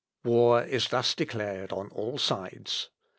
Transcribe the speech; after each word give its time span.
]War 0.23 0.63
is 0.63 0.87
thus 0.89 1.13
declared 1.13 1.71
on 1.71 1.89
all 1.91 2.17
sides. 2.17 2.89